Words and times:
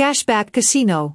Cashback 0.00 0.50
Casino. 0.50 1.14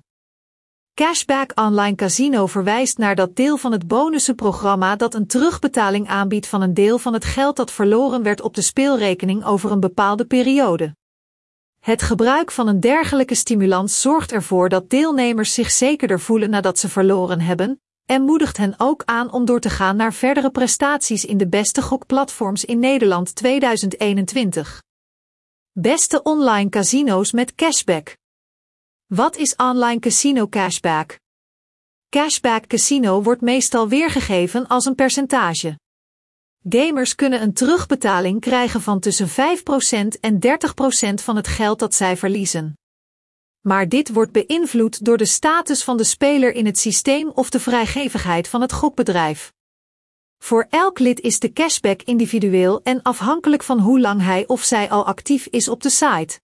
Cashback 0.94 1.52
Online 1.56 1.96
Casino 1.96 2.46
verwijst 2.46 2.98
naar 2.98 3.16
dat 3.16 3.36
deel 3.36 3.58
van 3.58 3.72
het 3.72 3.88
bonussenprogramma 3.88 4.96
dat 4.96 5.14
een 5.14 5.28
terugbetaling 5.28 6.08
aanbiedt 6.08 6.48
van 6.48 6.62
een 6.62 6.74
deel 6.74 6.98
van 6.98 7.14
het 7.14 7.26
geld 7.26 7.56
dat 7.56 7.72
verloren 7.72 8.24
werd 8.24 8.42
op 8.42 8.56
de 8.56 8.62
speelrekening 8.62 9.46
over 9.46 9.72
een 9.72 9.80
bepaalde 9.80 10.26
periode. 10.26 10.96
Het 11.80 12.02
gebruik 12.02 12.52
van 12.52 12.68
een 12.68 12.80
dergelijke 12.80 13.36
stimulans 13.36 14.02
zorgt 14.02 14.32
ervoor 14.32 14.70
dat 14.70 14.90
deelnemers 14.90 15.54
zich 15.54 15.72
zekerder 15.72 16.20
voelen 16.20 16.50
nadat 16.50 16.80
ze 16.80 16.90
verloren 16.90 17.42
hebben, 17.42 17.82
en 18.06 18.22
moedigt 18.22 18.58
hen 18.58 18.74
ook 18.78 19.04
aan 19.06 19.32
om 19.32 19.46
door 19.46 19.60
te 19.60 19.70
gaan 19.70 19.96
naar 19.96 20.14
verdere 20.14 20.50
prestaties 20.50 21.26
in 21.26 21.38
de 21.38 21.48
beste 21.48 21.82
gokplatforms 21.82 22.66
in 22.66 22.80
Nederland 22.80 23.36
2021. 23.36 24.82
Beste 25.72 26.22
online 26.24 26.70
casino's 26.70 27.32
met 27.32 27.56
cashback. 27.56 28.19
Wat 29.16 29.36
is 29.36 29.56
online 29.56 30.00
casino 30.00 30.48
cashback? 30.48 31.20
Cashback 32.10 32.68
casino 32.68 33.24
wordt 33.24 33.42
meestal 33.42 33.88
weergegeven 33.88 34.68
als 34.68 34.86
een 34.86 34.96
percentage. 34.96 35.80
Gamers 36.70 37.16
kunnen 37.16 37.42
een 37.42 37.54
terugbetaling 37.54 38.42
krijgen 38.42 38.82
van 38.82 39.00
tussen 39.00 39.30
5% 39.30 40.20
en 40.20 40.40
30% 40.40 41.24
van 41.24 41.36
het 41.36 41.48
geld 41.48 41.80
dat 41.80 41.96
zij 41.96 42.18
verliezen. 42.18 42.74
Maar 43.60 43.90
dit 43.90 44.14
wordt 44.14 44.32
beïnvloed 44.32 45.06
door 45.06 45.18
de 45.18 45.26
status 45.26 45.84
van 45.84 45.98
de 45.98 46.04
speler 46.04 46.54
in 46.54 46.66
het 46.66 46.80
systeem 46.80 47.30
of 47.30 47.50
de 47.50 47.60
vrijgevigheid 47.60 48.48
van 48.48 48.62
het 48.62 48.72
gokbedrijf. 48.72 49.54
Voor 50.38 50.68
elk 50.70 51.00
lid 51.00 51.20
is 51.20 51.40
de 51.40 51.54
cashback 51.54 52.02
individueel 52.02 52.82
en 52.84 53.02
afhankelijk 53.02 53.64
van 53.64 53.80
hoe 53.80 54.00
lang 54.00 54.22
hij 54.22 54.48
of 54.48 54.64
zij 54.64 54.90
al 54.90 55.06
actief 55.06 55.46
is 55.46 55.68
op 55.68 55.82
de 55.82 55.90
site. 55.90 56.40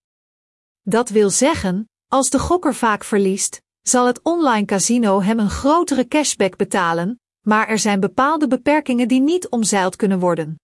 Dat 0.82 1.10
wil 1.10 1.30
zeggen, 1.30 1.90
als 2.08 2.30
de 2.30 2.40
gokker 2.40 2.76
vaak 2.76 3.04
verliest, 3.04 3.62
zal 3.82 4.06
het 4.06 4.22
online 4.22 4.66
casino 4.66 5.22
hem 5.22 5.40
een 5.40 5.50
grotere 5.50 6.08
cashback 6.08 6.56
betalen, 6.56 7.20
maar 7.42 7.68
er 7.68 7.80
zijn 7.80 8.00
bepaalde 8.00 8.48
beperkingen 8.48 9.08
die 9.08 9.22
niet 9.22 9.50
omzeild 9.50 9.96
kunnen 9.96 10.20
worden. 10.20 10.60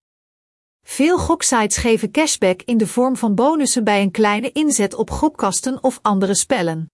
Veel 0.83 1.17
goksites 1.17 1.77
geven 1.77 2.11
cashback 2.11 2.61
in 2.61 2.77
de 2.77 2.87
vorm 2.87 3.15
van 3.15 3.35
bonussen 3.35 3.83
bij 3.83 4.01
een 4.01 4.11
kleine 4.11 4.51
inzet 4.51 4.93
op 4.93 5.09
gokkasten 5.09 5.83
of 5.83 5.99
andere 6.01 6.35
spellen. 6.35 6.89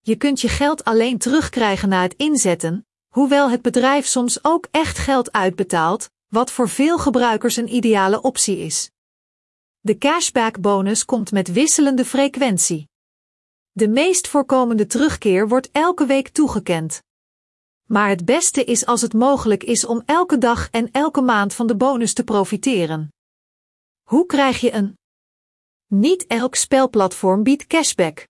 Je 0.00 0.16
kunt 0.16 0.40
je 0.40 0.48
geld 0.48 0.84
alleen 0.84 1.18
terugkrijgen 1.18 1.88
na 1.88 2.02
het 2.02 2.14
inzetten, 2.14 2.86
hoewel 3.14 3.50
het 3.50 3.62
bedrijf 3.62 4.06
soms 4.06 4.44
ook 4.44 4.66
echt 4.70 4.98
geld 4.98 5.32
uitbetaalt, 5.32 6.10
wat 6.26 6.50
voor 6.50 6.68
veel 6.68 6.98
gebruikers 6.98 7.56
een 7.56 7.74
ideale 7.74 8.20
optie 8.20 8.58
is. 8.58 8.90
De 9.80 9.98
cashback 9.98 10.60
bonus 10.60 11.04
komt 11.04 11.32
met 11.32 11.52
wisselende 11.52 12.04
frequentie. 12.04 12.88
De 13.78 13.88
meest 13.88 14.28
voorkomende 14.28 14.86
terugkeer 14.86 15.48
wordt 15.48 15.68
elke 15.72 16.06
week 16.06 16.28
toegekend. 16.28 17.02
Maar 17.84 18.08
het 18.08 18.24
beste 18.24 18.64
is 18.64 18.86
als 18.86 19.00
het 19.00 19.12
mogelijk 19.12 19.64
is 19.64 19.86
om 19.86 20.02
elke 20.06 20.38
dag 20.38 20.70
en 20.70 20.90
elke 20.90 21.20
maand 21.20 21.54
van 21.54 21.66
de 21.66 21.76
bonus 21.76 22.12
te 22.12 22.24
profiteren. 22.24 23.12
Hoe 24.02 24.26
krijg 24.26 24.60
je 24.60 24.72
een? 24.72 24.96
Niet 25.86 26.26
elk 26.26 26.54
spelplatform 26.54 27.42
biedt 27.42 27.66
cashback. 27.66 28.26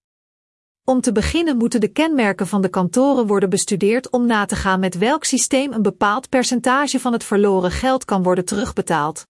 Om 0.85 1.01
te 1.01 1.13
beginnen 1.13 1.57
moeten 1.57 1.81
de 1.81 1.89
kenmerken 1.89 2.47
van 2.47 2.63
de 2.63 2.69
kantoren 2.69 3.27
worden 3.27 3.51
bestudeerd 3.51 4.11
om 4.11 4.27
na 4.27 4.45
te 4.45 4.57
gaan 4.57 4.81
met 4.81 4.99
welk 4.99 5.25
systeem 5.25 5.73
een 5.73 5.83
bepaald 5.83 6.29
percentage 6.29 7.01
van 7.01 7.13
het 7.13 7.25
verloren 7.25 7.71
geld 7.71 8.05
kan 8.05 8.23
worden 8.23 8.45
terugbetaald. 8.45 9.27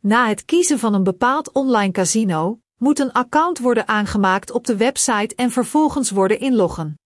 Na 0.00 0.28
het 0.28 0.44
kiezen 0.44 0.78
van 0.78 0.94
een 0.94 1.04
bepaald 1.04 1.52
online 1.52 1.92
casino, 1.92 2.61
moet 2.82 2.98
een 2.98 3.12
account 3.12 3.58
worden 3.58 3.88
aangemaakt 3.88 4.50
op 4.50 4.66
de 4.66 4.76
website 4.76 5.34
en 5.34 5.50
vervolgens 5.50 6.10
worden 6.10 6.40
inloggen. 6.40 6.98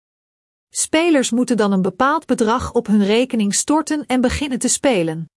Spelers 0.68 1.30
moeten 1.30 1.56
dan 1.56 1.72
een 1.72 1.82
bepaald 1.82 2.26
bedrag 2.26 2.72
op 2.72 2.86
hun 2.86 3.04
rekening 3.04 3.54
storten 3.54 4.06
en 4.06 4.20
beginnen 4.20 4.58
te 4.58 4.68
spelen. 4.68 5.30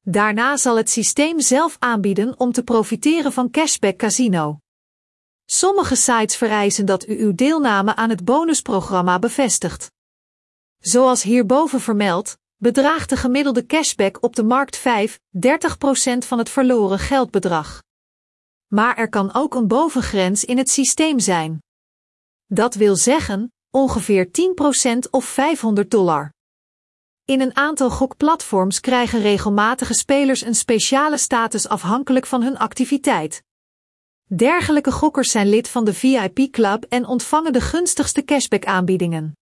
Daarna 0.00 0.56
zal 0.56 0.76
het 0.76 0.90
systeem 0.90 1.40
zelf 1.40 1.76
aanbieden 1.78 2.38
om 2.38 2.52
te 2.52 2.62
profiteren 2.62 3.32
van 3.32 3.50
Cashback 3.50 3.96
Casino. 3.96 4.58
Sommige 5.44 5.94
sites 5.94 6.36
vereisen 6.36 6.86
dat 6.86 7.08
u 7.08 7.20
uw 7.20 7.34
deelname 7.34 7.94
aan 7.94 8.10
het 8.10 8.24
bonusprogramma 8.24 9.18
bevestigt. 9.18 9.90
Zoals 10.78 11.22
hierboven 11.22 11.80
vermeld, 11.80 12.36
bedraagt 12.56 13.08
de 13.08 13.16
gemiddelde 13.16 13.66
cashback 13.66 14.22
op 14.22 14.36
de 14.36 14.44
markt 14.44 14.76
5, 14.76 15.18
30% 15.18 15.48
van 16.18 16.38
het 16.38 16.50
verloren 16.50 16.98
geldbedrag. 16.98 17.84
Maar 18.66 18.96
er 18.96 19.08
kan 19.08 19.34
ook 19.34 19.54
een 19.54 19.68
bovengrens 19.68 20.44
in 20.44 20.58
het 20.58 20.70
systeem 20.70 21.20
zijn. 21.20 21.62
Dat 22.46 22.74
wil 22.74 22.96
zeggen, 22.96 23.52
ongeveer 23.70 24.28
10% 25.06 25.10
of 25.10 25.24
500 25.24 25.90
dollar. 25.90 26.32
In 27.24 27.40
een 27.40 27.56
aantal 27.56 27.90
gokplatforms 27.90 28.80
krijgen 28.80 29.20
regelmatige 29.20 29.94
spelers 29.94 30.42
een 30.42 30.54
speciale 30.54 31.16
status 31.18 31.68
afhankelijk 31.68 32.26
van 32.26 32.42
hun 32.42 32.58
activiteit. 32.58 33.42
Dergelijke 34.24 34.92
gokkers 34.92 35.30
zijn 35.30 35.48
lid 35.48 35.68
van 35.68 35.84
de 35.84 35.94
VIP 35.94 36.50
Club 36.50 36.84
en 36.88 37.06
ontvangen 37.06 37.52
de 37.52 37.60
gunstigste 37.60 38.24
cashback-aanbiedingen. 38.24 39.32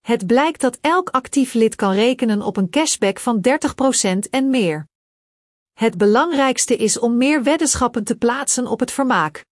Het 0.00 0.26
blijkt 0.26 0.60
dat 0.60 0.78
elk 0.80 1.10
actief 1.10 1.54
lid 1.54 1.74
kan 1.74 1.92
rekenen 1.92 2.42
op 2.42 2.56
een 2.56 2.70
cashback 2.70 3.18
van 3.18 3.40
30% 3.48 4.18
en 4.30 4.50
meer. 4.50 4.86
Het 5.76 5.98
belangrijkste 5.98 6.76
is 6.76 6.98
om 6.98 7.16
meer 7.16 7.42
weddenschappen 7.42 8.04
te 8.04 8.16
plaatsen 8.16 8.66
op 8.66 8.80
het 8.80 8.90
vermaak. 8.90 9.44